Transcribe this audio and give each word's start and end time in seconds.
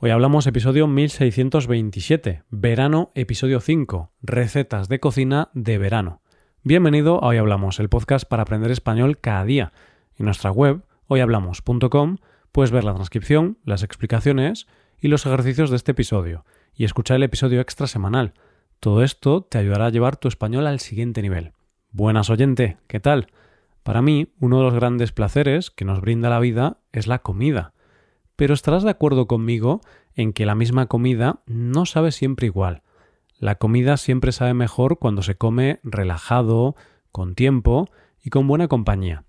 Hoy 0.00 0.10
hablamos 0.10 0.46
episodio 0.46 0.86
1627, 0.86 2.44
verano 2.50 3.10
episodio 3.16 3.58
5, 3.58 4.12
recetas 4.22 4.88
de 4.88 5.00
cocina 5.00 5.50
de 5.54 5.76
verano. 5.76 6.22
Bienvenido 6.62 7.16
a 7.16 7.26
Hoy 7.26 7.38
Hablamos, 7.38 7.80
el 7.80 7.88
podcast 7.88 8.24
para 8.24 8.44
aprender 8.44 8.70
español 8.70 9.18
cada 9.18 9.44
día. 9.44 9.72
En 10.16 10.26
nuestra 10.26 10.52
web, 10.52 10.84
hoyhablamos.com, 11.08 12.18
puedes 12.52 12.70
ver 12.70 12.84
la 12.84 12.94
transcripción, 12.94 13.58
las 13.64 13.82
explicaciones 13.82 14.68
y 15.00 15.08
los 15.08 15.26
ejercicios 15.26 15.68
de 15.68 15.74
este 15.74 15.90
episodio, 15.90 16.44
y 16.76 16.84
escuchar 16.84 17.16
el 17.16 17.24
episodio 17.24 17.60
extra 17.60 17.88
semanal. 17.88 18.34
Todo 18.78 19.02
esto 19.02 19.42
te 19.42 19.58
ayudará 19.58 19.86
a 19.86 19.90
llevar 19.90 20.16
tu 20.16 20.28
español 20.28 20.68
al 20.68 20.78
siguiente 20.78 21.22
nivel. 21.22 21.54
Buenas 21.90 22.30
oyente, 22.30 22.76
¿qué 22.86 23.00
tal? 23.00 23.32
Para 23.82 24.00
mí, 24.00 24.32
uno 24.38 24.58
de 24.58 24.64
los 24.64 24.74
grandes 24.74 25.10
placeres 25.10 25.72
que 25.72 25.84
nos 25.84 26.00
brinda 26.00 26.30
la 26.30 26.38
vida 26.38 26.78
es 26.92 27.08
la 27.08 27.18
comida 27.18 27.72
pero 28.38 28.54
estarás 28.54 28.84
de 28.84 28.90
acuerdo 28.90 29.26
conmigo 29.26 29.80
en 30.14 30.32
que 30.32 30.46
la 30.46 30.54
misma 30.54 30.86
comida 30.86 31.40
no 31.46 31.86
sabe 31.86 32.12
siempre 32.12 32.46
igual. 32.46 32.82
La 33.36 33.56
comida 33.56 33.96
siempre 33.96 34.30
sabe 34.30 34.54
mejor 34.54 35.00
cuando 35.00 35.22
se 35.22 35.34
come 35.34 35.80
relajado, 35.82 36.76
con 37.10 37.34
tiempo 37.34 37.88
y 38.22 38.30
con 38.30 38.46
buena 38.46 38.68
compañía. 38.68 39.24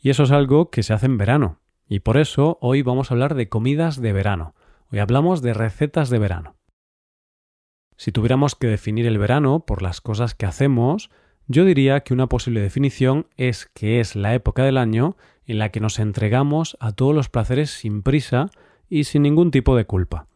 Y 0.00 0.10
eso 0.10 0.24
es 0.24 0.32
algo 0.32 0.68
que 0.68 0.82
se 0.82 0.92
hace 0.92 1.06
en 1.06 1.16
verano. 1.16 1.60
Y 1.88 2.00
por 2.00 2.16
eso 2.16 2.58
hoy 2.60 2.82
vamos 2.82 3.10
a 3.10 3.14
hablar 3.14 3.36
de 3.36 3.48
comidas 3.48 4.00
de 4.02 4.12
verano. 4.12 4.56
Hoy 4.90 4.98
hablamos 4.98 5.42
de 5.42 5.54
recetas 5.54 6.10
de 6.10 6.18
verano. 6.18 6.56
Si 7.96 8.10
tuviéramos 8.10 8.56
que 8.56 8.66
definir 8.66 9.06
el 9.06 9.18
verano 9.18 9.64
por 9.64 9.80
las 9.80 10.00
cosas 10.00 10.34
que 10.34 10.46
hacemos, 10.46 11.08
yo 11.46 11.64
diría 11.64 12.00
que 12.00 12.14
una 12.14 12.26
posible 12.28 12.60
definición 12.60 13.28
es 13.36 13.70
que 13.74 14.00
es 14.00 14.16
la 14.16 14.34
época 14.34 14.64
del 14.64 14.76
año 14.76 15.16
en 15.50 15.58
la 15.58 15.70
que 15.70 15.80
nos 15.80 15.98
entregamos 15.98 16.76
a 16.78 16.92
todos 16.92 17.14
los 17.14 17.28
placeres 17.28 17.70
sin 17.70 18.02
prisa 18.02 18.50
y 18.88 19.04
sin 19.04 19.22
ningún 19.22 19.50
tipo 19.50 19.74
de 19.74 19.84
culpa. 19.84 20.28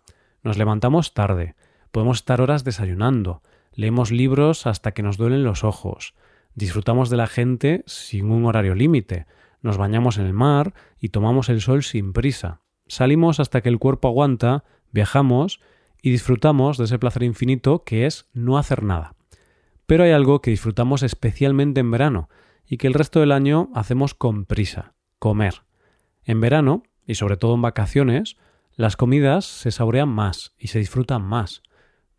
Nos 0.42 0.58
levantamos 0.58 1.14
tarde, 1.14 1.54
podemos 1.92 2.18
estar 2.18 2.40
horas 2.40 2.64
desayunando, 2.64 3.40
leemos 3.72 4.10
libros 4.10 4.66
hasta 4.66 4.92
que 4.92 5.04
nos 5.04 5.16
duelen 5.16 5.44
los 5.44 5.62
ojos, 5.62 6.14
disfrutamos 6.56 7.10
de 7.10 7.16
la 7.16 7.28
gente 7.28 7.84
sin 7.86 8.30
un 8.30 8.44
horario 8.44 8.74
límite, 8.74 9.26
nos 9.62 9.78
bañamos 9.78 10.18
en 10.18 10.26
el 10.26 10.32
mar 10.32 10.74
y 10.98 11.10
tomamos 11.10 11.48
el 11.48 11.60
sol 11.60 11.84
sin 11.84 12.12
prisa, 12.12 12.60
salimos 12.88 13.38
hasta 13.38 13.60
que 13.60 13.68
el 13.68 13.78
cuerpo 13.78 14.08
aguanta, 14.08 14.64
viajamos 14.90 15.60
y 16.02 16.10
disfrutamos 16.10 16.76
de 16.76 16.84
ese 16.84 16.98
placer 16.98 17.22
infinito 17.22 17.84
que 17.84 18.06
es 18.06 18.28
no 18.32 18.58
hacer 18.58 18.82
nada. 18.82 19.14
Pero 19.86 20.02
hay 20.02 20.10
algo 20.10 20.42
que 20.42 20.50
disfrutamos 20.50 21.04
especialmente 21.04 21.80
en 21.80 21.92
verano 21.92 22.28
y 22.66 22.78
que 22.78 22.86
el 22.86 22.94
resto 22.94 23.20
del 23.20 23.32
año 23.32 23.70
hacemos 23.74 24.14
con 24.14 24.44
prisa, 24.44 24.93
comer. 25.24 25.62
En 26.24 26.42
verano, 26.42 26.82
y 27.06 27.14
sobre 27.14 27.38
todo 27.38 27.54
en 27.54 27.62
vacaciones, 27.62 28.36
las 28.76 28.98
comidas 28.98 29.46
se 29.46 29.70
saborean 29.70 30.10
más 30.10 30.54
y 30.58 30.66
se 30.66 30.78
disfrutan 30.78 31.22
más. 31.22 31.62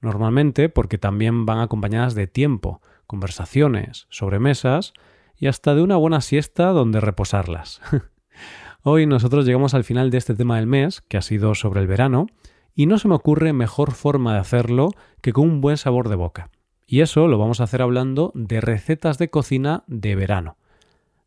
Normalmente 0.02 0.70
porque 0.70 0.98
también 0.98 1.46
van 1.46 1.60
acompañadas 1.60 2.16
de 2.16 2.26
tiempo, 2.26 2.82
conversaciones, 3.06 4.08
sobremesas 4.10 4.94
y 5.38 5.46
hasta 5.46 5.76
de 5.76 5.84
una 5.84 5.98
buena 5.98 6.20
siesta 6.20 6.70
donde 6.70 7.00
reposarlas. 7.00 7.80
Hoy 8.82 9.06
nosotros 9.06 9.46
llegamos 9.46 9.76
al 9.76 9.84
final 9.84 10.10
de 10.10 10.18
este 10.18 10.34
tema 10.34 10.56
del 10.56 10.66
mes, 10.66 11.02
que 11.02 11.18
ha 11.18 11.22
sido 11.22 11.54
sobre 11.54 11.82
el 11.82 11.88
verano, 11.88 12.26
y 12.74 12.88
no 12.88 12.98
se 12.98 13.08
me 13.08 13.14
ocurre 13.14 13.54
mejor 13.54 13.92
forma 13.92 14.34
de 14.34 14.40
hacerlo 14.40 14.90
que 15.22 15.32
con 15.32 15.48
un 15.48 15.62
buen 15.62 15.78
sabor 15.78 16.10
de 16.10 16.16
boca. 16.16 16.50
Y 16.88 17.02
eso 17.02 17.28
lo 17.28 17.38
vamos 17.38 17.62
a 17.62 17.66
hacer 17.66 17.84
hablando 17.84 18.32
de 18.34 18.62
recetas 18.62 19.20
de 19.20 19.30
cocina 19.30 19.84
de 19.86 20.16
verano. 20.16 20.58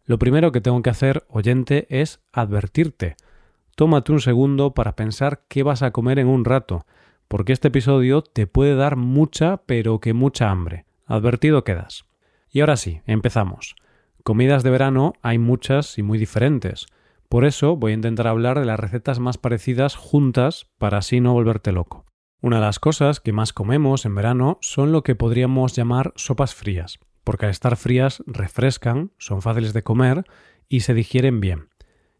Lo 0.09 0.19
primero 0.19 0.53
que 0.53 0.63
tengo 0.63 0.81
que 0.81 0.89
hacer, 0.89 1.27
oyente, 1.29 1.87
es 1.91 2.23
advertirte. 2.33 3.17
Tómate 3.77 4.11
un 4.11 4.23
segundo 4.23 4.73
para 4.73 4.97
pensar 4.97 5.43
qué 5.49 5.63
vas 5.63 5.83
a 5.83 5.91
comer 5.91 6.19
en 6.19 6.29
un 6.29 6.47
rato, 6.47 6.87
porque 7.29 7.53
este 7.53 7.69
episodio 7.69 8.23
te 8.23 8.47
puede 8.47 8.75
dar 8.75 8.97
mucha, 8.97 9.59
pero 9.67 10.01
que 10.01 10.15
mucha 10.15 10.51
hambre. 10.51 10.87
Advertido 11.05 11.63
quedas. 11.63 12.07
Y 12.51 12.61
ahora 12.61 12.79
sí, 12.79 13.03
empezamos. 13.05 13.77
Comidas 14.25 14.63
de 14.63 14.71
verano 14.71 15.13
hay 15.21 15.37
muchas 15.37 15.99
y 15.99 16.03
muy 16.03 16.17
diferentes. 16.17 16.87
Por 17.29 17.45
eso 17.45 17.77
voy 17.77 17.93
a 17.93 17.97
intentar 17.97 18.29
hablar 18.29 18.59
de 18.59 18.65
las 18.65 18.81
recetas 18.81 19.19
más 19.19 19.37
parecidas 19.37 19.95
juntas 19.95 20.71
para 20.79 20.97
así 20.97 21.21
no 21.21 21.35
volverte 21.35 21.71
loco. 21.71 22.07
Una 22.41 22.57
de 22.57 22.63
las 22.63 22.79
cosas 22.79 23.21
que 23.21 23.35
más 23.35 23.53
comemos 23.53 24.07
en 24.07 24.15
verano 24.15 24.57
son 24.63 24.91
lo 24.91 25.03
que 25.03 25.15
podríamos 25.15 25.77
llamar 25.77 26.15
sopas 26.17 26.55
frías 26.55 26.99
porque 27.29 27.45
al 27.45 27.51
estar 27.51 27.77
frías 27.77 28.23
refrescan, 28.27 29.13
son 29.19 29.43
fáciles 29.43 29.75
de 29.75 29.83
comer 29.83 30.25
y 30.67 30.81
se 30.81 30.95
digieren 30.95 31.41
bien. 31.41 31.69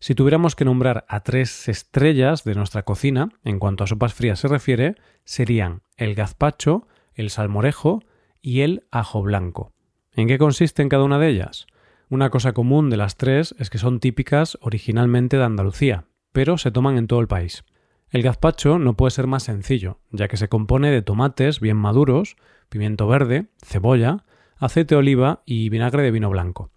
Si 0.01 0.15
tuviéramos 0.15 0.55
que 0.55 0.67
nombrar 0.67 1.07
a 1.09 1.21
tres 1.21 1.67
estrellas 1.71 2.45
de 2.45 2.55
nuestra 2.55 2.83
cocina, 2.83 3.31
en 3.43 3.59
cuanto 3.59 3.85
a 3.85 3.87
sopas 3.87 4.13
frías 4.13 4.39
se 4.39 4.49
refiere, 4.49 4.97
serían 5.25 5.81
el 5.97 6.15
gazpacho, 6.15 6.87
el 7.15 7.31
salmorejo 7.31 8.05
y 8.43 8.61
el 8.61 8.87
ajo 8.91 9.23
blanco. 9.23 9.73
¿En 10.13 10.29
qué 10.29 10.37
consisten 10.37 10.91
cada 10.91 11.05
una 11.05 11.19
de 11.19 11.29
ellas? 11.29 11.67
Una 12.11 12.29
cosa 12.29 12.53
común 12.53 12.91
de 12.91 12.99
las 12.99 13.17
tres 13.17 13.55
es 13.59 13.71
que 13.71 13.79
son 13.79 14.01
típicas 14.01 14.59
originalmente 14.61 15.39
de 15.39 15.45
Andalucía, 15.45 16.05
pero 16.33 16.59
se 16.59 16.71
toman 16.71 16.99
en 16.99 17.07
todo 17.07 17.21
el 17.21 17.29
país. 17.29 17.65
El 18.11 18.23
gazpacho 18.23 18.79
no 18.79 18.95
puede 18.95 19.13
ser 19.13 19.27
más 19.27 19.45
sencillo, 19.45 20.01
ya 20.11 20.29
que 20.29 20.37
se 20.37 20.51
compone 20.51 20.91
de 20.91 21.01
tomates 21.01 21.61
bien 21.61 21.79
maduros, 21.79 22.37
pimiento 22.69 23.09
verde, 23.09 23.47
cebolla, 23.65 24.27
aceite 24.59 24.95
de 24.95 24.99
oliva 24.99 25.43
y 25.45 25.69
vinagre 25.69 26.03
de 26.03 26.11
vino 26.11 26.31
blanco. 26.31 26.71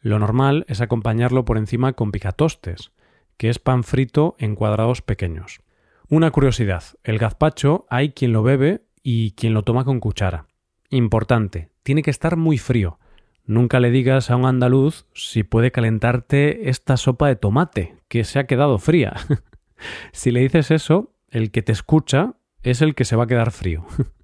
Lo 0.00 0.18
normal 0.18 0.64
es 0.68 0.80
acompañarlo 0.80 1.44
por 1.44 1.58
encima 1.58 1.92
con 1.92 2.10
picatostes, 2.10 2.92
que 3.36 3.48
es 3.48 3.58
pan 3.58 3.84
frito 3.84 4.36
en 4.38 4.54
cuadrados 4.54 5.02
pequeños. 5.02 5.60
Una 6.08 6.30
curiosidad, 6.30 6.82
el 7.04 7.18
gazpacho 7.18 7.86
hay 7.88 8.10
quien 8.10 8.32
lo 8.32 8.42
bebe 8.42 8.84
y 9.02 9.32
quien 9.32 9.54
lo 9.54 9.62
toma 9.62 9.84
con 9.84 10.00
cuchara. 10.00 10.46
Importante, 10.90 11.70
tiene 11.82 12.02
que 12.02 12.10
estar 12.10 12.36
muy 12.36 12.58
frío. 12.58 12.98
Nunca 13.44 13.80
le 13.80 13.90
digas 13.90 14.30
a 14.30 14.36
un 14.36 14.44
andaluz 14.44 15.06
si 15.14 15.42
puede 15.42 15.72
calentarte 15.72 16.68
esta 16.68 16.96
sopa 16.96 17.28
de 17.28 17.36
tomate, 17.36 17.96
que 18.08 18.24
se 18.24 18.38
ha 18.38 18.46
quedado 18.46 18.78
fría. 18.78 19.14
si 20.12 20.30
le 20.30 20.40
dices 20.40 20.70
eso, 20.70 21.14
el 21.28 21.50
que 21.50 21.62
te 21.62 21.72
escucha 21.72 22.34
es 22.62 22.82
el 22.82 22.94
que 22.94 23.04
se 23.04 23.16
va 23.16 23.24
a 23.24 23.28
quedar 23.28 23.50
frío. 23.50 23.86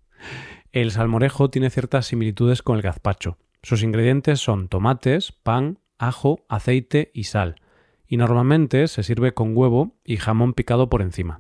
El 0.72 0.90
salmorejo 0.90 1.48
tiene 1.48 1.70
ciertas 1.70 2.06
similitudes 2.06 2.62
con 2.62 2.76
el 2.76 2.82
gazpacho. 2.82 3.38
Sus 3.62 3.82
ingredientes 3.82 4.40
son 4.40 4.68
tomates, 4.68 5.32
pan, 5.32 5.78
ajo, 5.98 6.44
aceite 6.48 7.10
y 7.14 7.24
sal, 7.24 7.56
y 8.06 8.18
normalmente 8.18 8.86
se 8.88 9.02
sirve 9.02 9.32
con 9.32 9.56
huevo 9.56 9.96
y 10.04 10.18
jamón 10.18 10.52
picado 10.52 10.90
por 10.90 11.00
encima. 11.00 11.38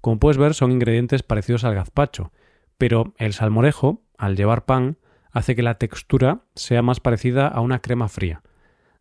Como 0.00 0.18
puedes 0.18 0.38
ver, 0.38 0.54
son 0.54 0.70
ingredientes 0.70 1.22
parecidos 1.22 1.64
al 1.64 1.74
gazpacho, 1.74 2.32
pero 2.78 3.14
el 3.18 3.32
salmorejo, 3.32 4.02
al 4.18 4.36
llevar 4.36 4.64
pan, 4.66 4.98
hace 5.32 5.56
que 5.56 5.62
la 5.62 5.78
textura 5.78 6.44
sea 6.54 6.82
más 6.82 7.00
parecida 7.00 7.48
a 7.48 7.60
una 7.60 7.80
crema 7.80 8.08
fría. 8.08 8.42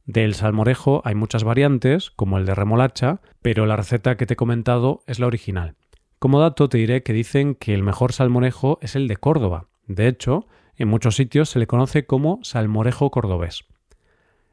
Del 0.05 0.33
salmorejo 0.33 1.01
hay 1.05 1.13
muchas 1.13 1.43
variantes, 1.43 2.09
como 2.09 2.37
el 2.37 2.45
de 2.45 2.55
remolacha, 2.55 3.21
pero 3.41 3.65
la 3.65 3.75
receta 3.75 4.17
que 4.17 4.25
te 4.25 4.33
he 4.33 4.37
comentado 4.37 5.03
es 5.05 5.19
la 5.19 5.27
original. 5.27 5.75
Como 6.23 6.39
dato 6.39 6.69
te 6.69 6.77
diré 6.77 7.03
que 7.03 7.11
dicen 7.11 7.53
que 7.53 7.73
el 7.73 7.83
mejor 7.83 8.13
salmorejo 8.13 8.79
es 8.81 8.95
el 8.95 9.09
de 9.09 9.17
Córdoba. 9.17 9.67
De 9.87 10.07
hecho, 10.07 10.47
en 10.77 10.87
muchos 10.87 11.17
sitios 11.17 11.49
se 11.49 11.59
le 11.59 11.67
conoce 11.67 12.05
como 12.05 12.39
salmorejo 12.43 13.11
cordobés. 13.11 13.65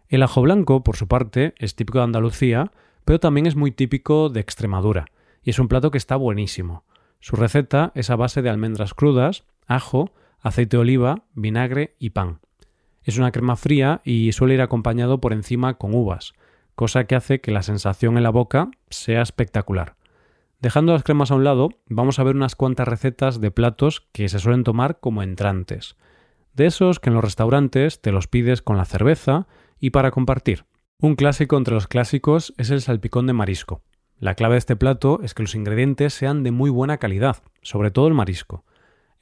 El 0.08 0.24
ajo 0.24 0.42
blanco, 0.42 0.82
por 0.82 0.96
su 0.96 1.06
parte, 1.06 1.54
es 1.58 1.76
típico 1.76 1.98
de 1.98 2.04
Andalucía, 2.06 2.72
pero 3.04 3.20
también 3.20 3.46
es 3.46 3.54
muy 3.54 3.70
típico 3.70 4.30
de 4.30 4.40
Extremadura, 4.40 5.04
y 5.44 5.50
es 5.50 5.60
un 5.60 5.68
plato 5.68 5.92
que 5.92 5.98
está 5.98 6.16
buenísimo. 6.16 6.82
Su 7.20 7.36
receta 7.36 7.92
es 7.94 8.10
a 8.10 8.16
base 8.16 8.42
de 8.42 8.50
almendras 8.50 8.92
crudas, 8.92 9.44
ajo, 9.68 10.10
aceite 10.40 10.76
de 10.76 10.80
oliva, 10.80 11.22
vinagre 11.34 11.94
y 12.00 12.10
pan. 12.10 12.40
Es 13.04 13.16
una 13.16 13.30
crema 13.30 13.54
fría 13.54 14.00
y 14.02 14.32
suele 14.32 14.54
ir 14.54 14.60
acompañado 14.60 15.20
por 15.20 15.32
encima 15.32 15.74
con 15.74 15.94
uvas, 15.94 16.32
cosa 16.74 17.04
que 17.04 17.14
hace 17.14 17.40
que 17.40 17.52
la 17.52 17.62
sensación 17.62 18.16
en 18.16 18.24
la 18.24 18.30
boca 18.30 18.72
sea 18.88 19.22
espectacular. 19.22 19.99
Dejando 20.60 20.92
las 20.92 21.02
cremas 21.02 21.30
a 21.30 21.36
un 21.36 21.44
lado, 21.44 21.70
vamos 21.86 22.18
a 22.18 22.22
ver 22.22 22.36
unas 22.36 22.54
cuantas 22.54 22.86
recetas 22.86 23.40
de 23.40 23.50
platos 23.50 24.06
que 24.12 24.28
se 24.28 24.38
suelen 24.38 24.62
tomar 24.62 25.00
como 25.00 25.22
entrantes. 25.22 25.96
De 26.52 26.66
esos 26.66 27.00
que 27.00 27.08
en 27.08 27.14
los 27.14 27.24
restaurantes 27.24 28.02
te 28.02 28.12
los 28.12 28.26
pides 28.26 28.60
con 28.60 28.76
la 28.76 28.84
cerveza 28.84 29.46
y 29.78 29.90
para 29.90 30.10
compartir. 30.10 30.66
Un 31.00 31.16
clásico 31.16 31.56
entre 31.56 31.72
los 31.72 31.86
clásicos 31.86 32.52
es 32.58 32.68
el 32.68 32.82
salpicón 32.82 33.26
de 33.26 33.32
marisco. 33.32 33.82
La 34.18 34.34
clave 34.34 34.54
de 34.54 34.58
este 34.58 34.76
plato 34.76 35.20
es 35.22 35.32
que 35.32 35.42
los 35.42 35.54
ingredientes 35.54 36.12
sean 36.12 36.42
de 36.42 36.50
muy 36.50 36.68
buena 36.68 36.98
calidad, 36.98 37.38
sobre 37.62 37.90
todo 37.90 38.06
el 38.06 38.12
marisco. 38.12 38.66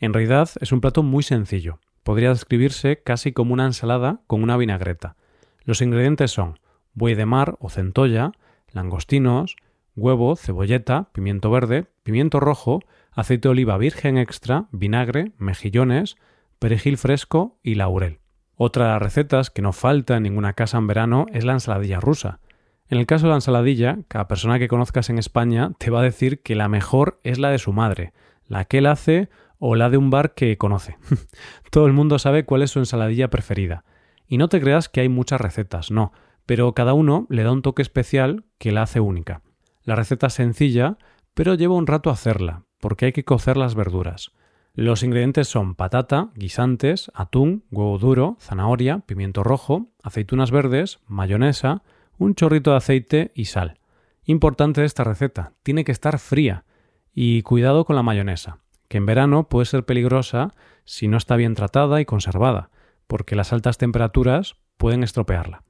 En 0.00 0.12
realidad 0.12 0.50
es 0.60 0.72
un 0.72 0.80
plato 0.80 1.04
muy 1.04 1.22
sencillo. 1.22 1.78
Podría 2.02 2.30
describirse 2.30 3.00
casi 3.04 3.32
como 3.32 3.52
una 3.52 3.66
ensalada 3.66 4.22
con 4.26 4.42
una 4.42 4.56
vinagreta. 4.56 5.14
Los 5.62 5.82
ingredientes 5.82 6.32
son 6.32 6.58
buey 6.94 7.14
de 7.14 7.26
mar 7.26 7.56
o 7.60 7.70
centolla, 7.70 8.32
langostinos, 8.72 9.54
huevo, 9.98 10.36
cebolleta, 10.36 11.10
pimiento 11.12 11.50
verde, 11.50 11.86
pimiento 12.02 12.40
rojo, 12.40 12.80
aceite 13.12 13.48
de 13.48 13.52
oliva 13.52 13.76
virgen 13.76 14.16
extra, 14.16 14.68
vinagre, 14.70 15.32
mejillones, 15.38 16.16
perejil 16.58 16.96
fresco 16.96 17.58
y 17.62 17.74
laurel. 17.74 18.20
Otra 18.56 18.86
de 18.86 18.90
las 18.92 19.02
recetas 19.02 19.50
que 19.50 19.62
no 19.62 19.72
falta 19.72 20.16
en 20.16 20.24
ninguna 20.24 20.54
casa 20.54 20.78
en 20.78 20.86
verano 20.86 21.26
es 21.32 21.44
la 21.44 21.52
ensaladilla 21.52 22.00
rusa. 22.00 22.40
En 22.88 22.98
el 22.98 23.06
caso 23.06 23.26
de 23.26 23.30
la 23.30 23.36
ensaladilla, 23.36 23.98
cada 24.08 24.28
persona 24.28 24.58
que 24.58 24.68
conozcas 24.68 25.10
en 25.10 25.18
España 25.18 25.72
te 25.78 25.90
va 25.90 26.00
a 26.00 26.04
decir 26.04 26.42
que 26.42 26.54
la 26.54 26.68
mejor 26.68 27.20
es 27.22 27.38
la 27.38 27.50
de 27.50 27.58
su 27.58 27.72
madre, 27.72 28.12
la 28.46 28.64
que 28.64 28.78
él 28.78 28.86
hace 28.86 29.28
o 29.58 29.76
la 29.76 29.90
de 29.90 29.98
un 29.98 30.10
bar 30.10 30.34
que 30.34 30.56
conoce. 30.56 30.96
Todo 31.70 31.86
el 31.86 31.92
mundo 31.92 32.18
sabe 32.18 32.44
cuál 32.44 32.62
es 32.62 32.70
su 32.70 32.78
ensaladilla 32.78 33.28
preferida. 33.28 33.84
Y 34.26 34.38
no 34.38 34.48
te 34.48 34.60
creas 34.60 34.88
que 34.88 35.00
hay 35.00 35.08
muchas 35.08 35.40
recetas, 35.40 35.90
no, 35.90 36.12
pero 36.46 36.72
cada 36.72 36.94
uno 36.94 37.26
le 37.28 37.42
da 37.42 37.52
un 37.52 37.62
toque 37.62 37.82
especial 37.82 38.44
que 38.58 38.72
la 38.72 38.82
hace 38.82 39.00
única. 39.00 39.42
La 39.88 39.96
receta 39.96 40.26
es 40.26 40.34
sencilla, 40.34 40.98
pero 41.32 41.54
lleva 41.54 41.74
un 41.74 41.86
rato 41.86 42.10
hacerla, 42.10 42.64
porque 42.78 43.06
hay 43.06 43.12
que 43.12 43.24
cocer 43.24 43.56
las 43.56 43.74
verduras. 43.74 44.32
Los 44.74 45.02
ingredientes 45.02 45.48
son 45.48 45.76
patata, 45.76 46.28
guisantes, 46.34 47.10
atún, 47.14 47.64
huevo 47.70 47.96
duro, 47.96 48.36
zanahoria, 48.38 48.98
pimiento 49.06 49.42
rojo, 49.42 49.88
aceitunas 50.02 50.50
verdes, 50.50 50.98
mayonesa, 51.06 51.84
un 52.18 52.34
chorrito 52.34 52.72
de 52.72 52.76
aceite 52.76 53.32
y 53.34 53.46
sal. 53.46 53.78
Importante 54.24 54.84
esta 54.84 55.04
receta, 55.04 55.54
tiene 55.62 55.84
que 55.84 55.92
estar 55.92 56.18
fría. 56.18 56.66
Y 57.14 57.40
cuidado 57.40 57.86
con 57.86 57.96
la 57.96 58.02
mayonesa, 58.02 58.58
que 58.88 58.98
en 58.98 59.06
verano 59.06 59.48
puede 59.48 59.64
ser 59.64 59.86
peligrosa 59.86 60.52
si 60.84 61.08
no 61.08 61.16
está 61.16 61.36
bien 61.36 61.54
tratada 61.54 61.98
y 62.02 62.04
conservada, 62.04 62.68
porque 63.06 63.36
las 63.36 63.54
altas 63.54 63.78
temperaturas 63.78 64.56
pueden 64.76 65.02
estropearla. 65.02 65.62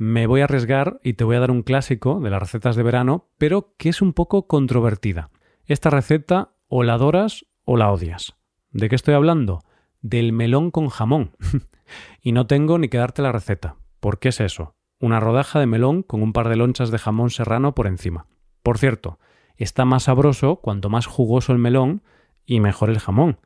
Me 0.00 0.28
voy 0.28 0.42
a 0.42 0.44
arriesgar 0.44 1.00
y 1.02 1.14
te 1.14 1.24
voy 1.24 1.34
a 1.34 1.40
dar 1.40 1.50
un 1.50 1.64
clásico 1.64 2.20
de 2.20 2.30
las 2.30 2.38
recetas 2.40 2.76
de 2.76 2.84
verano, 2.84 3.26
pero 3.36 3.74
que 3.78 3.88
es 3.88 4.00
un 4.00 4.12
poco 4.12 4.46
controvertida. 4.46 5.30
Esta 5.66 5.90
receta 5.90 6.52
o 6.68 6.84
la 6.84 6.94
adoras 6.94 7.46
o 7.64 7.76
la 7.76 7.90
odias. 7.90 8.36
¿De 8.70 8.88
qué 8.88 8.94
estoy 8.94 9.14
hablando? 9.14 9.64
Del 10.00 10.32
melón 10.32 10.70
con 10.70 10.88
jamón. 10.88 11.32
y 12.22 12.30
no 12.30 12.46
tengo 12.46 12.78
ni 12.78 12.88
que 12.88 12.98
darte 12.98 13.22
la 13.22 13.32
receta. 13.32 13.74
¿Por 13.98 14.20
qué 14.20 14.28
es 14.28 14.38
eso? 14.38 14.76
Una 15.00 15.18
rodaja 15.18 15.58
de 15.58 15.66
melón 15.66 16.04
con 16.04 16.22
un 16.22 16.32
par 16.32 16.48
de 16.48 16.54
lonchas 16.54 16.92
de 16.92 16.98
jamón 16.98 17.30
serrano 17.30 17.74
por 17.74 17.88
encima. 17.88 18.26
Por 18.62 18.78
cierto, 18.78 19.18
está 19.56 19.84
más 19.84 20.04
sabroso 20.04 20.60
cuanto 20.62 20.90
más 20.90 21.06
jugoso 21.06 21.52
el 21.52 21.58
melón 21.58 22.04
y 22.46 22.60
mejor 22.60 22.90
el 22.90 23.00
jamón. 23.00 23.40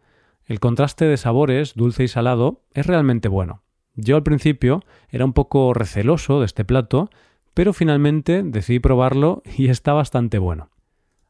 El 0.44 0.60
contraste 0.60 1.06
de 1.06 1.16
sabores, 1.16 1.72
dulce 1.76 2.05
y 2.05 2.08
salado, 2.08 2.60
es 2.75 2.87
realmente 2.87 3.28
bueno. 3.28 3.62
Yo 3.94 4.17
al 4.17 4.23
principio 4.23 4.83
era 5.11 5.25
un 5.25 5.33
poco 5.33 5.75
receloso 5.75 6.41
de 6.41 6.47
este 6.47 6.65
plato, 6.65 7.11
pero 7.55 7.73
finalmente 7.73 8.43
decidí 8.43 8.79
probarlo 8.79 9.43
y 9.56 9.69
está 9.69 9.93
bastante 9.93 10.39
bueno. 10.39 10.71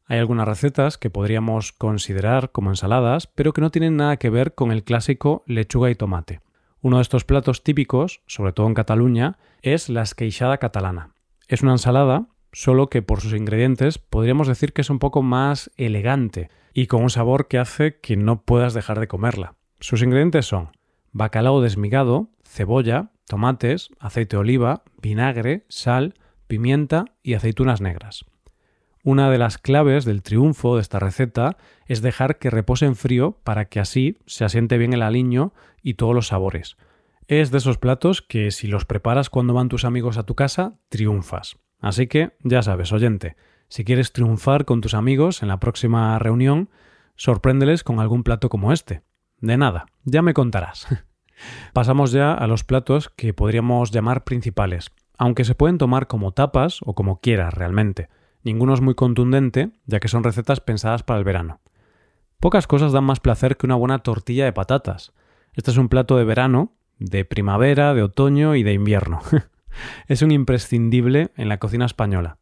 Hay 0.07 0.19
algunas 0.19 0.47
recetas 0.47 0.99
que 0.99 1.11
podríamos 1.11 1.73
considerar 1.73 2.53
como 2.53 2.71
ensaladas, 2.71 3.27
pero 3.29 3.53
que 3.53 3.61
no 3.61 3.71
tienen 3.71 3.97
nada 3.97 4.17
que 4.17 4.31
ver 4.31 4.55
con 4.55 4.73
el 4.73 4.85
clásico 4.85 5.43
lechuga 5.47 5.91
y 5.91 5.95
tomate. 5.95 6.41
Uno 6.81 6.97
de 6.97 7.03
estos 7.03 7.25
platos 7.25 7.63
típicos, 7.63 8.23
sobre 8.27 8.53
todo 8.53 8.67
en 8.67 8.75
Cataluña, 8.75 9.39
es 9.63 9.89
la 9.89 10.03
esqueixada 10.03 10.59
catalana. 10.59 11.15
Es 11.47 11.63
una 11.63 11.73
ensalada, 11.73 12.27
solo 12.53 12.89
que 12.89 13.03
por 13.03 13.21
sus 13.21 13.33
ingredientes 13.33 13.99
podríamos 13.99 14.49
decir 14.49 14.73
que 14.73 14.81
es 14.81 14.91
un 14.91 14.99
poco 14.99 15.23
más 15.23 15.71
elegante 15.77 16.51
y 16.75 16.89
con 16.89 17.05
un 17.05 17.11
sabor 17.11 17.49
que 17.49 17.59
hace 17.59 18.01
que 18.01 18.17
no 18.17 18.43
puedas 18.43 18.75
dejar 18.75 18.99
de 18.99 19.09
comerla. 19.09 19.55
Sus 19.81 20.03
ingredientes 20.03 20.47
son 20.47 20.71
bacalao 21.13 21.61
desmigado, 21.61 22.31
cebolla, 22.53 23.13
tomates, 23.27 23.89
aceite 23.99 24.37
de 24.37 24.41
oliva, 24.41 24.83
vinagre, 25.01 25.65
sal, 25.69 26.15
pimienta 26.47 27.07
y 27.23 27.33
aceitunas 27.33 27.81
negras. 27.81 28.27
Una 29.03 29.31
de 29.31 29.39
las 29.39 29.57
claves 29.57 30.05
del 30.05 30.23
triunfo 30.23 30.77
de 30.77 30.83
esta 30.83 31.01
receta 31.01 31.57
es 31.87 32.03
dejar 32.03 32.39
que 32.39 32.51
repose 32.51 32.85
en 32.85 32.95
frío 32.95 33.39
para 33.43 33.65
que 33.65 33.81
así 33.81 34.19
se 34.27 34.45
asiente 34.45 34.77
bien 34.77 34.93
el 34.93 35.03
aliño 35.03 35.55
y 35.83 35.95
todos 35.95 36.15
los 36.15 36.29
sabores. 36.29 36.77
Es 37.27 37.51
de 37.51 37.59
esos 37.59 37.79
platos 37.79 38.21
que 38.21 38.51
si 38.51 38.69
los 38.69 38.85
preparas 38.85 39.31
cuando 39.31 39.55
van 39.55 39.71
tus 39.71 39.87
amigos 39.87 40.19
a 40.19 40.25
tu 40.25 40.35
casa, 40.35 40.75
triunfas. 40.91 41.57
Así 41.81 42.07
que 42.07 42.37
ya 42.45 42.63
sabes, 42.63 42.93
oyente, 42.93 43.35
si 43.69 43.83
quieres 43.85 44.13
triunfar 44.13 44.67
con 44.67 44.83
tus 44.83 44.93
amigos 44.93 45.43
en 45.43 45.49
la 45.49 45.59
próxima 45.59 46.19
reunión, 46.19 46.69
sorpréndeles 47.17 47.83
con 47.83 47.99
algún 47.99 48.23
plato 48.23 48.51
como 48.51 48.73
este. 48.73 49.03
De 49.39 49.57
nada, 49.57 49.87
ya 50.05 50.21
me 50.21 50.35
contarás. 50.35 50.87
Pasamos 51.73 52.13
ya 52.13 52.33
a 52.35 52.47
los 52.47 52.65
platos 52.65 53.09
que 53.09 53.35
podríamos 53.35 53.91
llamar 53.91 54.25
principales, 54.25 54.91
aunque 55.19 55.45
se 55.45 55.55
pueden 55.55 55.79
tomar 55.79 56.07
como 56.07 56.33
tapas 56.33 56.81
o 56.85 56.95
como 56.95 57.21
quieras 57.21 57.55
realmente. 57.55 58.09
Ninguno 58.45 58.75
es 58.75 58.81
muy 58.81 58.95
contundente, 58.95 59.71
ya 59.87 60.01
que 60.01 60.09
son 60.09 60.25
recetas 60.25 60.61
pensadas 60.61 61.03
para 61.03 61.19
el 61.19 61.25
verano. 61.25 61.61
Pocas 62.41 62.67
cosas 62.67 62.93
dan 62.93 63.05
más 63.05 63.21
placer 63.21 63.57
que 63.57 63.67
una 63.67 63.77
buena 63.77 64.01
tortilla 64.01 64.45
de 64.45 64.53
patatas. 64.53 65.13
Este 65.55 65.71
es 65.71 65.77
un 65.77 65.89
plato 65.89 66.17
de 66.17 66.25
verano, 66.25 66.73
de 66.99 67.25
primavera, 67.25 67.95
de 67.95 68.03
otoño 68.03 68.57
y 68.57 68.65
de 68.65 68.73
invierno. 68.73 69.21
es 70.09 70.23
un 70.23 70.33
imprescindible 70.33 71.31
en 71.37 71.49
la 71.49 71.59
cocina 71.59 71.87
española. 71.87 72.39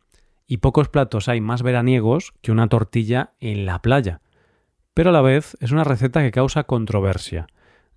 Y 0.46 0.56
pocos 0.56 0.88
platos 0.88 1.28
hay 1.28 1.40
más 1.40 1.62
veraniegos 1.62 2.32
que 2.40 2.50
una 2.50 2.68
tortilla 2.68 3.34
en 3.40 3.66
la 3.66 3.82
playa. 3.82 4.20
Pero 4.94 5.10
a 5.10 5.12
la 5.12 5.20
vez 5.20 5.56
es 5.60 5.70
una 5.70 5.84
receta 5.84 6.22
que 6.22 6.30
causa 6.30 6.64
controversia. 6.64 7.46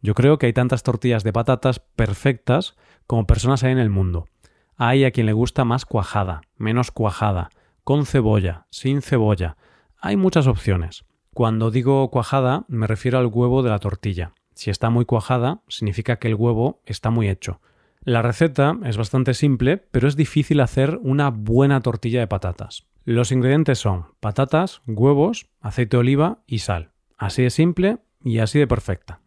Yo 0.04 0.16
creo 0.16 0.38
que 0.38 0.48
hay 0.48 0.54
tantas 0.54 0.84
tortillas 0.84 1.24
de 1.24 1.32
patatas 1.32 1.80
perfectas 1.80 2.76
como 3.08 3.26
personas 3.26 3.64
hay 3.64 3.72
en 3.72 3.80
el 3.80 3.90
mundo. 3.90 4.28
Hay 4.76 5.06
a 5.06 5.12
quien 5.12 5.26
le 5.26 5.34
gusta 5.34 5.64
más 5.64 5.86
cuajada, 5.86 6.42
menos 6.58 6.92
cuajada, 6.92 7.50
con 7.86 8.06
cebolla, 8.06 8.68
sin 8.70 9.02
cebolla. 9.02 9.56
Hay 9.98 10.18
muchas 10.18 10.46
opciones. 10.46 11.06
Cuando 11.34 11.72
digo 11.72 12.12
cuajada 12.12 12.66
me 12.68 12.86
refiero 12.86 13.18
al 13.18 13.28
huevo 13.28 13.64
de 13.64 13.70
la 13.70 13.80
tortilla. 13.80 14.34
Si 14.54 14.70
está 14.70 14.90
muy 14.90 15.06
cuajada, 15.06 15.62
significa 15.70 16.18
que 16.18 16.28
el 16.28 16.36
huevo 16.36 16.82
está 16.86 17.10
muy 17.10 17.30
hecho. 17.30 17.62
La 18.02 18.22
receta 18.22 18.78
es 18.84 18.98
bastante 18.98 19.34
simple, 19.34 19.78
pero 19.78 20.10
es 20.10 20.18
difícil 20.18 20.60
hacer 20.60 21.00
una 21.02 21.30
buena 21.30 21.80
tortilla 21.80 22.20
de 22.20 22.28
patatas. 22.28 22.86
Los 23.06 23.32
ingredientes 23.32 23.80
son 23.80 24.08
patatas, 24.20 24.82
huevos, 24.86 25.48
aceite 25.62 25.96
de 25.96 26.02
oliva 26.02 26.44
y 26.46 26.60
sal. 26.60 26.92
Así 27.18 27.44
de 27.44 27.50
simple 27.50 28.00
y 28.22 28.40
así 28.40 28.60
de 28.60 28.68
perfecta. 28.68 29.22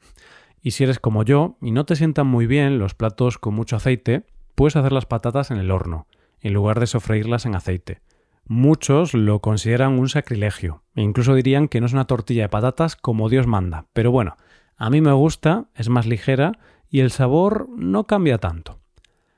Y 0.67 0.73
si 0.73 0.83
eres 0.83 0.99
como 0.99 1.23
yo 1.23 1.59
y 1.63 1.71
no 1.71 1.87
te 1.87 1.95
sientan 1.95 2.27
muy 2.27 2.49
bien 2.49 2.81
los 2.81 2.95
platos 2.95 3.39
con 3.39 3.55
mucho 3.55 3.77
aceite, 3.77 4.25
puedes 4.57 4.75
hacer 4.75 4.91
las 4.91 5.07
patatas 5.07 5.53
en 5.53 5.59
el 5.59 5.71
horno, 5.71 6.09
en 6.41 6.55
lugar 6.55 6.81
de 6.81 6.89
sofreírlas 6.89 7.47
en 7.47 7.55
aceite. 7.55 8.01
Muchos 8.47 9.15
lo 9.15 9.39
consideran 9.39 9.97
un 9.97 10.09
sacrilegio 10.09 10.83
e 10.97 11.03
incluso 11.03 11.37
dirían 11.37 11.69
que 11.69 11.79
no 11.79 11.87
es 11.87 11.93
una 11.93 12.09
tortilla 12.09 12.43
de 12.43 12.49
patatas 12.49 12.97
como 12.97 13.29
Dios 13.29 13.47
manda. 13.47 13.87
Pero 13.93 14.11
bueno, 14.11 14.39
a 14.77 14.91
mí 14.91 15.01
me 15.01 15.13
gusta, 15.13 15.67
es 15.77 15.89
más 15.89 16.05
ligera 16.05 16.59
y 16.91 16.99
el 16.99 17.13
sabor 17.13 17.69
no 17.77 18.09
cambia 18.09 18.39
tanto. 18.39 18.81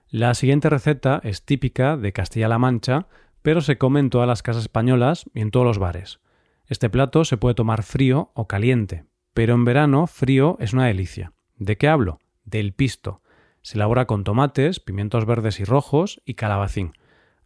La 0.08 0.32
siguiente 0.32 0.70
receta 0.70 1.20
es 1.24 1.44
típica 1.44 1.98
de 1.98 2.14
Castilla-La 2.14 2.58
Mancha, 2.58 3.06
pero 3.42 3.60
se 3.60 3.76
come 3.76 4.00
en 4.00 4.08
todas 4.08 4.28
las 4.28 4.42
casas 4.42 4.62
españolas 4.62 5.26
y 5.34 5.42
en 5.42 5.50
todos 5.50 5.66
los 5.66 5.78
bares. 5.78 6.20
Este 6.68 6.88
plato 6.88 7.26
se 7.26 7.36
puede 7.36 7.54
tomar 7.54 7.82
frío 7.82 8.30
o 8.32 8.48
caliente, 8.48 9.04
pero 9.34 9.54
en 9.54 9.64
verano 9.64 10.06
frío 10.06 10.56
es 10.60 10.72
una 10.72 10.86
delicia. 10.86 11.32
¿De 11.56 11.76
qué 11.76 11.88
hablo? 11.88 12.20
Del 12.44 12.72
pisto. 12.72 13.22
Se 13.62 13.76
elabora 13.76 14.06
con 14.06 14.24
tomates, 14.24 14.80
pimientos 14.80 15.26
verdes 15.26 15.60
y 15.60 15.64
rojos 15.64 16.20
y 16.24 16.34
calabacín 16.34 16.92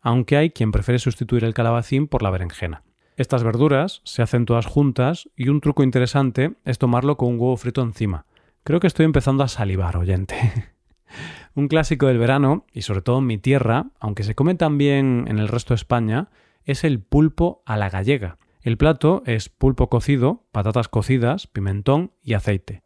aunque 0.02 0.36
hay 0.36 0.50
quien 0.50 0.72
prefiere 0.72 0.98
sustituir 0.98 1.44
el 1.44 1.54
calabacín 1.54 2.08
por 2.08 2.22
la 2.22 2.30
berenjena. 2.30 2.82
Estas 3.16 3.44
verduras 3.44 4.02
se 4.04 4.22
hacen 4.22 4.46
todas 4.46 4.66
juntas 4.66 5.30
y 5.36 5.48
un 5.48 5.60
truco 5.60 5.82
interesante 5.82 6.54
es 6.64 6.78
tomarlo 6.78 7.16
con 7.16 7.28
un 7.28 7.40
huevo 7.40 7.56
frito 7.56 7.82
encima. 7.82 8.26
Creo 8.64 8.80
que 8.80 8.86
estoy 8.86 9.04
empezando 9.04 9.44
a 9.44 9.48
salivar, 9.48 9.96
oyente. 9.96 10.36
un 11.54 11.68
clásico 11.68 12.06
del 12.06 12.18
verano, 12.18 12.66
y 12.72 12.82
sobre 12.82 13.02
todo 13.02 13.18
en 13.18 13.26
mi 13.26 13.38
tierra, 13.38 13.86
aunque 14.00 14.24
se 14.24 14.34
come 14.34 14.54
también 14.54 15.26
en 15.28 15.38
el 15.38 15.48
resto 15.48 15.72
de 15.74 15.76
España, 15.76 16.28
es 16.64 16.84
el 16.84 17.00
pulpo 17.00 17.62
a 17.64 17.76
la 17.76 17.90
gallega. 17.90 18.38
El 18.62 18.76
plato 18.76 19.22
es 19.26 19.48
pulpo 19.48 19.88
cocido, 19.88 20.44
patatas 20.52 20.88
cocidas, 20.88 21.48
pimentón 21.48 22.12
y 22.22 22.34
aceite. 22.34 22.82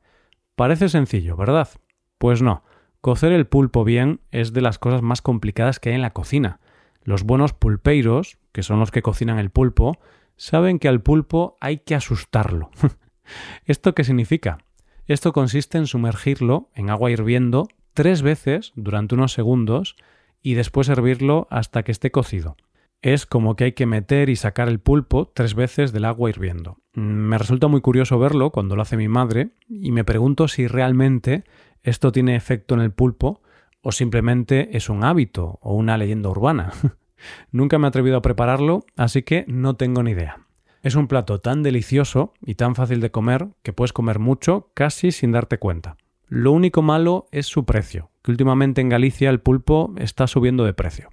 Parece 0.54 0.88
sencillo, 0.88 1.36
¿verdad? 1.36 1.68
Pues 2.16 2.40
no. 2.40 2.64
Cocer 3.02 3.32
el 3.32 3.46
pulpo 3.46 3.84
bien 3.84 4.20
es 4.30 4.54
de 4.54 4.62
las 4.62 4.78
cosas 4.78 5.02
más 5.02 5.20
complicadas 5.20 5.78
que 5.78 5.90
hay 5.90 5.94
en 5.96 6.02
la 6.02 6.14
cocina. 6.14 6.60
Los 7.04 7.24
buenos 7.24 7.52
pulpeiros, 7.52 8.38
que 8.52 8.62
son 8.62 8.80
los 8.80 8.90
que 8.90 9.02
cocinan 9.02 9.38
el 9.38 9.50
pulpo, 9.50 9.98
saben 10.36 10.78
que 10.78 10.88
al 10.88 11.02
pulpo 11.02 11.56
hay 11.60 11.78
que 11.78 11.94
asustarlo. 11.94 12.70
¿Esto 13.66 13.94
qué 13.94 14.02
significa? 14.02 14.58
Esto 15.06 15.32
consiste 15.32 15.76
en 15.76 15.86
sumergirlo 15.86 16.70
en 16.74 16.88
agua 16.88 17.10
hirviendo 17.10 17.68
tres 17.92 18.22
veces 18.22 18.72
durante 18.76 19.14
unos 19.14 19.32
segundos 19.32 19.94
y 20.42 20.54
después 20.54 20.88
hervirlo 20.88 21.46
hasta 21.50 21.82
que 21.82 21.92
esté 21.92 22.10
cocido. 22.10 22.56
Es 23.06 23.24
como 23.24 23.54
que 23.54 23.62
hay 23.62 23.72
que 23.72 23.86
meter 23.86 24.28
y 24.30 24.34
sacar 24.34 24.66
el 24.66 24.80
pulpo 24.80 25.30
tres 25.32 25.54
veces 25.54 25.92
del 25.92 26.06
agua 26.06 26.28
hirviendo. 26.28 26.78
Me 26.94 27.38
resulta 27.38 27.68
muy 27.68 27.80
curioso 27.80 28.18
verlo 28.18 28.50
cuando 28.50 28.74
lo 28.74 28.82
hace 28.82 28.96
mi 28.96 29.06
madre 29.06 29.50
y 29.68 29.92
me 29.92 30.02
pregunto 30.02 30.48
si 30.48 30.66
realmente 30.66 31.44
esto 31.84 32.10
tiene 32.10 32.34
efecto 32.34 32.74
en 32.74 32.80
el 32.80 32.90
pulpo 32.90 33.42
o 33.80 33.92
simplemente 33.92 34.76
es 34.76 34.88
un 34.88 35.04
hábito 35.04 35.60
o 35.62 35.76
una 35.76 35.96
leyenda 35.96 36.30
urbana. 36.30 36.72
Nunca 37.52 37.78
me 37.78 37.86
he 37.86 37.90
atrevido 37.90 38.16
a 38.16 38.22
prepararlo, 38.22 38.84
así 38.96 39.22
que 39.22 39.44
no 39.46 39.76
tengo 39.76 40.02
ni 40.02 40.10
idea. 40.10 40.40
Es 40.82 40.96
un 40.96 41.06
plato 41.06 41.38
tan 41.38 41.62
delicioso 41.62 42.34
y 42.40 42.56
tan 42.56 42.74
fácil 42.74 43.00
de 43.00 43.12
comer 43.12 43.50
que 43.62 43.72
puedes 43.72 43.92
comer 43.92 44.18
mucho 44.18 44.72
casi 44.74 45.12
sin 45.12 45.30
darte 45.30 45.58
cuenta. 45.58 45.96
Lo 46.26 46.50
único 46.50 46.82
malo 46.82 47.28
es 47.30 47.46
su 47.46 47.64
precio, 47.66 48.10
que 48.24 48.32
últimamente 48.32 48.80
en 48.80 48.88
Galicia 48.88 49.30
el 49.30 49.38
pulpo 49.38 49.94
está 49.96 50.26
subiendo 50.26 50.64
de 50.64 50.74
precio. 50.74 51.10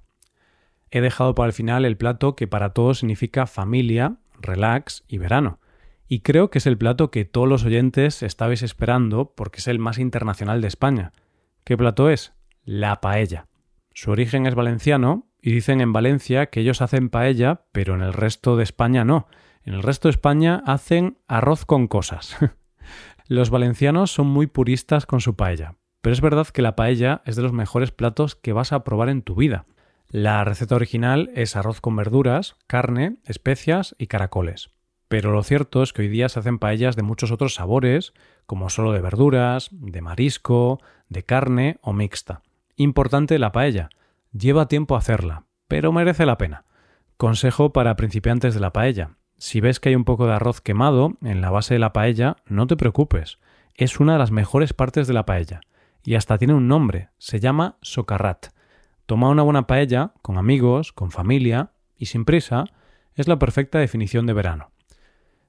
He 0.94 1.00
dejado 1.00 1.34
para 1.34 1.48
el 1.48 1.52
final 1.52 1.84
el 1.84 1.96
plato 1.96 2.36
que 2.36 2.46
para 2.46 2.70
todos 2.70 3.00
significa 3.00 3.48
familia, 3.48 4.18
relax 4.40 5.02
y 5.08 5.18
verano. 5.18 5.58
Y 6.06 6.20
creo 6.20 6.50
que 6.50 6.58
es 6.58 6.66
el 6.66 6.78
plato 6.78 7.10
que 7.10 7.24
todos 7.24 7.48
los 7.48 7.64
oyentes 7.64 8.22
estabais 8.22 8.62
esperando 8.62 9.34
porque 9.34 9.58
es 9.58 9.66
el 9.66 9.80
más 9.80 9.98
internacional 9.98 10.60
de 10.60 10.68
España. 10.68 11.12
¿Qué 11.64 11.76
plato 11.76 12.10
es? 12.10 12.32
La 12.62 13.00
paella. 13.00 13.48
Su 13.92 14.12
origen 14.12 14.46
es 14.46 14.54
valenciano 14.54 15.26
y 15.42 15.50
dicen 15.50 15.80
en 15.80 15.92
Valencia 15.92 16.46
que 16.46 16.60
ellos 16.60 16.80
hacen 16.80 17.08
paella, 17.08 17.62
pero 17.72 17.96
en 17.96 18.02
el 18.02 18.12
resto 18.12 18.56
de 18.56 18.62
España 18.62 19.04
no. 19.04 19.26
En 19.64 19.74
el 19.74 19.82
resto 19.82 20.06
de 20.06 20.12
España 20.12 20.62
hacen 20.64 21.18
arroz 21.26 21.64
con 21.64 21.88
cosas. 21.88 22.36
los 23.26 23.50
valencianos 23.50 24.12
son 24.12 24.28
muy 24.28 24.46
puristas 24.46 25.06
con 25.06 25.20
su 25.20 25.34
paella, 25.34 25.74
pero 26.02 26.12
es 26.12 26.20
verdad 26.20 26.46
que 26.46 26.62
la 26.62 26.76
paella 26.76 27.22
es 27.24 27.34
de 27.34 27.42
los 27.42 27.52
mejores 27.52 27.90
platos 27.90 28.36
que 28.36 28.52
vas 28.52 28.72
a 28.72 28.84
probar 28.84 29.08
en 29.08 29.22
tu 29.22 29.34
vida. 29.34 29.66
La 30.16 30.44
receta 30.44 30.76
original 30.76 31.32
es 31.34 31.56
arroz 31.56 31.80
con 31.80 31.96
verduras, 31.96 32.54
carne, 32.68 33.16
especias 33.24 33.96
y 33.98 34.06
caracoles. 34.06 34.70
Pero 35.08 35.32
lo 35.32 35.42
cierto 35.42 35.82
es 35.82 35.92
que 35.92 36.02
hoy 36.02 36.08
día 36.08 36.28
se 36.28 36.38
hacen 36.38 36.60
paellas 36.60 36.94
de 36.94 37.02
muchos 37.02 37.32
otros 37.32 37.56
sabores, 37.56 38.14
como 38.46 38.70
solo 38.70 38.92
de 38.92 39.00
verduras, 39.00 39.70
de 39.72 40.00
marisco, 40.02 40.78
de 41.08 41.24
carne 41.24 41.78
o 41.82 41.92
mixta. 41.92 42.42
Importante 42.76 43.40
la 43.40 43.50
paella. 43.50 43.88
Lleva 44.30 44.68
tiempo 44.68 44.94
hacerla, 44.94 45.46
pero 45.66 45.90
merece 45.90 46.26
la 46.26 46.38
pena. 46.38 46.64
Consejo 47.16 47.72
para 47.72 47.96
principiantes 47.96 48.54
de 48.54 48.60
la 48.60 48.72
paella. 48.72 49.16
Si 49.36 49.60
ves 49.60 49.80
que 49.80 49.88
hay 49.88 49.96
un 49.96 50.04
poco 50.04 50.28
de 50.28 50.34
arroz 50.34 50.60
quemado 50.60 51.14
en 51.22 51.40
la 51.40 51.50
base 51.50 51.74
de 51.74 51.80
la 51.80 51.92
paella, 51.92 52.36
no 52.46 52.68
te 52.68 52.76
preocupes. 52.76 53.40
Es 53.74 53.98
una 53.98 54.12
de 54.12 54.20
las 54.20 54.30
mejores 54.30 54.74
partes 54.74 55.08
de 55.08 55.14
la 55.14 55.26
paella 55.26 55.60
y 56.04 56.14
hasta 56.14 56.38
tiene 56.38 56.54
un 56.54 56.68
nombre, 56.68 57.08
se 57.18 57.40
llama 57.40 57.78
socarrat. 57.82 58.53
Tomar 59.06 59.30
una 59.30 59.42
buena 59.42 59.66
paella, 59.66 60.12
con 60.22 60.38
amigos, 60.38 60.92
con 60.92 61.10
familia 61.10 61.72
y 61.96 62.06
sin 62.06 62.24
prisa, 62.24 62.64
es 63.14 63.28
la 63.28 63.38
perfecta 63.38 63.78
definición 63.78 64.26
de 64.26 64.32
verano. 64.32 64.70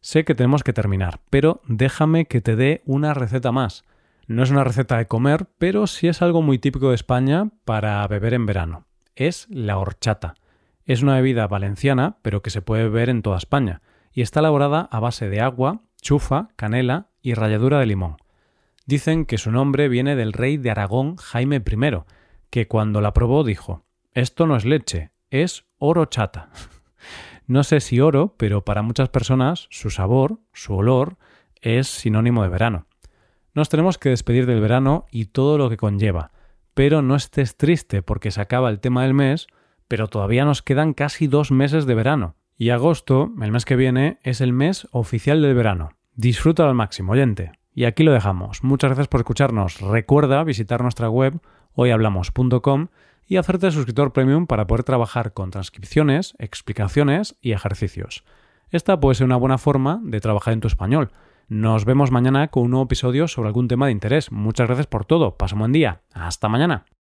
Sé 0.02 0.26
que 0.26 0.36
tenemos 0.36 0.64
que 0.64 0.74
terminar, 0.74 1.22
pero 1.30 1.62
déjame 1.66 2.26
que 2.26 2.42
te 2.42 2.56
dé 2.56 2.82
una 2.86 3.14
receta 3.14 3.52
más. 3.52 3.84
No 4.28 4.44
es 4.44 4.52
una 4.52 4.64
receta 4.64 4.98
de 4.98 5.08
comer, 5.08 5.48
pero 5.58 5.88
sí 5.88 6.08
es 6.08 6.22
algo 6.22 6.42
muy 6.42 6.60
típico 6.60 6.90
de 6.90 6.96
España 6.96 7.50
para 7.64 8.06
beber 8.08 8.34
en 8.34 8.46
verano. 8.46 8.86
Es 9.16 9.48
la 9.50 9.78
horchata. 9.78 10.36
Es 10.84 11.02
una 11.02 11.16
bebida 11.16 11.48
valenciana, 11.48 12.18
pero 12.22 12.42
que 12.42 12.50
se 12.50 12.62
puede 12.62 12.84
beber 12.84 13.10
en 13.10 13.22
toda 13.22 13.38
España, 13.38 13.82
y 14.12 14.22
está 14.22 14.42
elaborada 14.42 14.88
a 14.92 15.00
base 15.00 15.30
de 15.30 15.42
agua, 15.42 15.82
chufa, 16.02 16.50
canela 16.56 17.08
y 17.22 17.34
ralladura 17.34 17.80
de 17.80 17.86
limón. 17.86 18.18
Dicen 18.86 19.26
que 19.26 19.40
su 19.40 19.50
nombre 19.50 19.90
viene 19.90 20.16
del 20.16 20.34
rey 20.34 20.58
de 20.58 20.70
Aragón 20.70 21.16
Jaime 21.16 21.56
I, 21.56 21.98
que 22.56 22.70
cuando 22.70 23.02
la 23.02 23.14
probó 23.14 23.44
dijo 23.44 23.84
Esto 24.14 24.48
no 24.48 24.56
es 24.56 24.64
leche, 24.64 25.12
es 25.30 25.66
oro 25.78 26.06
chata. 26.06 26.52
no 27.48 27.66
sé 27.66 27.82
si 27.82 28.00
oro, 28.00 28.36
pero 28.38 28.64
para 28.64 28.82
muchas 28.82 29.10
personas 29.10 29.68
su 29.72 29.90
sabor, 29.90 30.40
su 30.54 30.74
olor, 30.74 31.18
es 31.62 31.88
sinónimo 31.90 32.44
de 32.44 32.48
verano. 32.48 32.88
Nos 33.54 33.68
tenemos 33.68 33.98
que 33.98 34.08
despedir 34.08 34.46
del 34.46 34.62
verano 34.62 35.06
y 35.12 35.26
todo 35.26 35.58
lo 35.58 35.70
que 35.70 35.76
conlleva, 35.76 36.32
pero 36.74 37.02
no 37.02 37.18
estés 37.18 37.58
triste 37.58 38.02
porque 38.02 38.32
se 38.32 38.40
acaba 38.40 38.70
el 38.70 38.80
tema 38.80 39.04
del 39.04 39.14
mes, 39.14 39.48
pero 39.90 40.08
todavía 40.08 40.46
nos 40.46 40.62
quedan 40.62 40.94
casi 40.94 41.28
dos 41.28 41.52
meses 41.52 41.86
de 41.86 41.96
verano. 41.96 42.38
Y 42.58 42.70
agosto, 42.70 43.34
el 43.42 43.52
mes 43.52 43.66
que 43.66 43.76
viene, 43.76 44.20
es 44.24 44.40
el 44.40 44.54
mes 44.54 44.88
oficial 44.92 45.42
del 45.42 45.56
verano. 45.56 45.90
Disfruta 46.14 46.66
al 46.66 46.74
máximo, 46.74 47.12
oyente. 47.12 47.52
Y 47.74 47.84
aquí 47.84 48.06
lo 48.06 48.14
dejamos. 48.14 48.64
Muchas 48.64 48.92
gracias 48.92 49.10
por 49.10 49.20
escucharnos. 49.20 49.82
Recuerda 49.82 50.42
visitar 50.46 50.82
nuestra 50.82 51.10
web 51.10 51.42
hoyhablamos.com 51.76 52.88
y 53.28 53.38
hacerte 53.38 53.72
suscriptor 53.72 54.14
premium 54.14 54.48
para 54.48 54.68
poder 54.68 54.84
trabajar 54.84 55.34
con 55.34 55.52
transcripciones, 55.52 56.36
explicaciones 56.40 57.36
y 57.42 57.52
ejercicios. 57.52 58.24
Esta 58.70 59.00
puede 59.00 59.16
ser 59.16 59.26
una 59.26 59.38
buena 59.38 59.58
forma 59.58 60.00
de 60.04 60.20
trabajar 60.20 60.54
en 60.54 60.62
tu 60.62 60.68
español. 60.68 61.12
Nos 61.48 61.86
vemos 61.86 62.12
mañana 62.12 62.48
con 62.48 62.64
un 62.64 62.72
nuevo 62.72 62.86
episodio 62.86 63.28
sobre 63.28 63.48
algún 63.48 63.68
tema 63.68 63.86
de 63.86 63.92
interés. 63.92 64.32
Muchas 64.32 64.68
gracias 64.68 64.88
por 64.88 65.06
todo. 65.06 65.38
Pasa 65.38 65.56
un 65.56 65.60
buen 65.60 65.72
día. 65.72 66.02
Hasta 66.14 66.50
mañana. 66.50 66.86